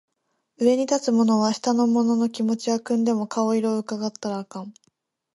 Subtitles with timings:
[0.57, 4.73] 上に立つ者は下の者の気持ちは汲んでも顔色は窺ったらあかん